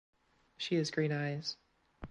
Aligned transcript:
She 0.57 0.77
has 0.77 0.89
green 0.89 1.11
eyes. 1.11 1.57